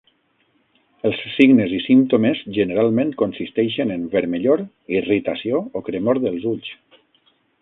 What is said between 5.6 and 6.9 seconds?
o cremor dels ulls.